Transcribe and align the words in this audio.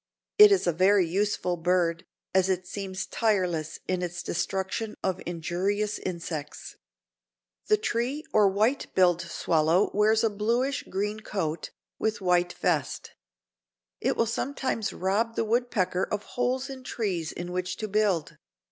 It 0.39 0.51
is 0.51 0.65
a 0.65 0.73
very 0.73 1.05
useful 1.07 1.57
bird, 1.57 2.07
as 2.33 2.49
it 2.49 2.65
seems 2.65 3.05
tireless 3.05 3.77
in 3.87 4.01
its 4.01 4.23
destruction 4.23 4.95
of 5.03 5.21
injurious 5.27 5.99
insects. 5.99 6.75
The 7.67 7.77
tree 7.77 8.23
or 8.33 8.47
white 8.49 8.87
billed 8.95 9.21
swallow 9.21 9.91
wears 9.93 10.23
a 10.23 10.29
bluish 10.31 10.81
green 10.89 11.19
coat, 11.19 11.69
with 11.99 12.19
white 12.19 12.53
vest. 12.53 13.11
It 13.99 14.17
will 14.17 14.25
sometimes 14.25 14.91
rob 14.91 15.35
the 15.35 15.45
woodpecker 15.45 16.05
of 16.11 16.23
holes 16.33 16.67
in 16.67 16.83
trees 16.83 17.31
in 17.31 17.51
which 17.51 17.77
to 17.77 17.87
build. 17.87 18.39